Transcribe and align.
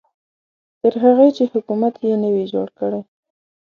تر 0.79 0.93
هغې 1.03 1.29
چې 1.37 1.43
حکومت 1.53 1.93
یې 2.05 2.13
نه 2.23 2.29
وي 2.33 2.45
جوړ 2.53 2.67
کړی. 2.79 3.01